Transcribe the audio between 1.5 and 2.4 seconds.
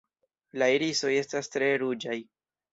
tre ruĝaj.